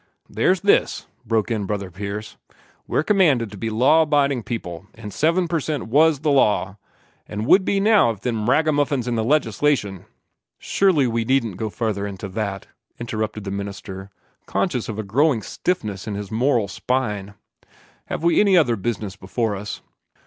"There's 0.27 0.61
this," 0.61 1.05
broke 1.27 1.51
in 1.51 1.65
Brother 1.67 1.91
Pierce: 1.91 2.35
"we're 2.87 3.03
commanded 3.03 3.51
to 3.51 3.55
be 3.57 3.69
law 3.69 4.01
abiding 4.01 4.41
people, 4.41 4.87
an' 4.95 5.11
seven 5.11 5.47
per 5.47 5.59
cent 5.59 5.89
WAS 5.89 6.21
the 6.21 6.31
law 6.31 6.77
an' 7.27 7.45
would 7.45 7.63
be 7.63 7.79
now 7.79 8.09
if 8.09 8.21
them 8.21 8.49
ragamuffins 8.49 9.07
in 9.07 9.13
the 9.13 9.23
Legislation" 9.23 10.05
"Surely 10.57 11.05
we 11.05 11.23
needn't 11.23 11.57
go 11.57 11.69
further 11.69 12.07
into 12.07 12.27
that," 12.29 12.65
interrupted 12.99 13.43
the 13.43 13.51
minister, 13.51 14.09
conscious 14.47 14.89
of 14.89 14.97
a 14.97 15.03
growing 15.03 15.43
stiffness 15.43 16.07
in 16.07 16.15
his 16.15 16.31
moral 16.31 16.67
spine. 16.67 17.35
"Have 18.07 18.23
we 18.23 18.39
any 18.39 18.57
other 18.57 18.75
business 18.75 19.15
before 19.15 19.55
us?" 19.55 19.83